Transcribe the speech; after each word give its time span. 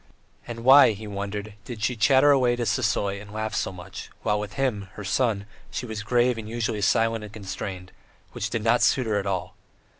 And 0.47 0.63
why, 0.63 0.93
he 0.93 1.05
wondered, 1.05 1.53
did 1.63 1.83
she 1.83 1.95
chatter 1.95 2.31
away 2.31 2.55
to 2.55 2.65
Sisoy 2.65 3.21
and 3.21 3.31
laugh 3.31 3.53
so 3.53 3.71
much; 3.71 4.09
while 4.23 4.39
with 4.39 4.53
him, 4.53 4.89
her 4.93 5.03
son, 5.03 5.45
she 5.69 5.85
was 5.85 6.01
grave 6.01 6.39
and 6.39 6.49
usually 6.49 6.81
silent 6.81 7.23
and 7.23 7.31
constrained, 7.31 7.91
which 8.31 8.49
did 8.49 8.63
not 8.63 8.81
suit 8.81 9.05
her 9.05 9.19
at 9.19 9.27
all. 9.27 9.53